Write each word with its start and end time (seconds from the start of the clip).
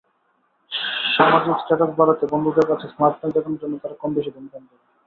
সামাজিক 1.13 1.55
স্ট্যাটাস 1.59 1.91
বাড়াতে, 1.99 2.23
বন্ধুদের 2.31 2.65
কাছে 2.67 2.85
স্মার্টনেস 2.87 3.31
দেখানোর 3.35 3.61
জন্য 3.61 3.73
তারা 3.81 3.95
কমবেশি 4.01 4.31
ধূমপান 4.31 4.63
করে। 4.63 4.81